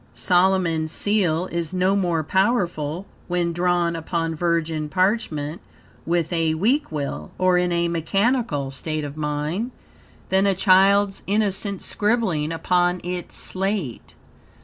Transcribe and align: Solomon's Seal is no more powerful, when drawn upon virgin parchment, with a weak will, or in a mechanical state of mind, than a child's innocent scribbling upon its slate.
Solomon's 0.15 0.91
Seal 0.91 1.45
is 1.51 1.75
no 1.75 1.95
more 1.95 2.23
powerful, 2.23 3.05
when 3.27 3.53
drawn 3.53 3.95
upon 3.95 4.33
virgin 4.33 4.89
parchment, 4.89 5.61
with 6.07 6.33
a 6.33 6.55
weak 6.55 6.91
will, 6.91 7.29
or 7.37 7.59
in 7.59 7.71
a 7.71 7.87
mechanical 7.87 8.71
state 8.71 9.03
of 9.03 9.15
mind, 9.15 9.69
than 10.29 10.47
a 10.47 10.55
child's 10.55 11.21
innocent 11.27 11.83
scribbling 11.83 12.51
upon 12.51 12.99
its 13.03 13.35
slate. 13.35 14.15